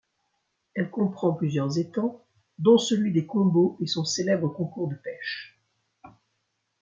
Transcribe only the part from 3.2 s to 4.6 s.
Combeaux et son célèbre